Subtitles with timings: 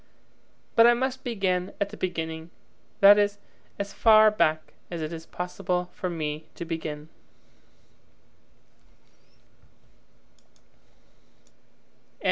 [0.75, 2.49] But I must begin at the beginning,
[3.01, 3.37] that is,
[3.77, 7.07] as far back as it is possible for me to begin.